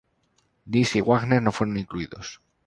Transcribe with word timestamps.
Liszt 0.71 0.95
y 0.95 1.01
Wagner 1.03 1.43
no 1.43 1.51
fueron 1.51 1.77
incluidos. 1.77 2.41